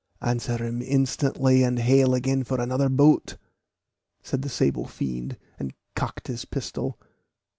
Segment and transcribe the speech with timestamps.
[0.23, 3.37] "Answer him instantly, and hail again for another boat,"
[4.23, 6.97] said the sable fiend, and cocked his pistol.